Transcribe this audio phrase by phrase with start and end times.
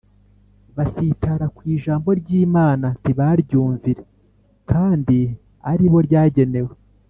[0.75, 4.01] basitara ku ijambo ry’imana ntibaryumvire
[4.69, 5.19] kandi
[5.71, 6.73] ari bo ryagenewe’